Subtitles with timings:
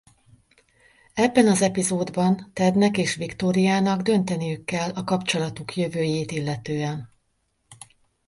[1.13, 7.13] Ebben az epizódban Tednek és Victoriának dönteniük kell a kapcsolatuk jövőjét illetően.